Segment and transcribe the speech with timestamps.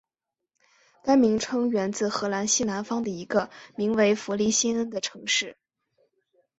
[1.03, 5.57] 该名称源自荷兰西南方的一个名为弗利辛恩的城市。